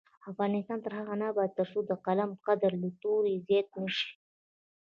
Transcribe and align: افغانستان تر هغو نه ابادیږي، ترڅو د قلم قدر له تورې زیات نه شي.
افغانستان 0.31 0.77
تر 0.85 0.91
هغو 0.97 1.15
نه 1.21 1.25
ابادیږي، 1.31 1.57
ترڅو 1.59 1.79
د 1.89 1.91
قلم 2.05 2.31
قدر 2.45 2.71
له 2.81 2.89
تورې 3.01 3.33
زیات 3.47 3.67
نه 3.79 3.89
شي. 3.97 4.09